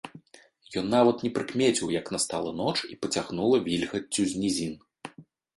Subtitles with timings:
[0.79, 4.73] Ён нават не прыкмеціў, як настала ноч і пацягнула вільгаццю з нізін.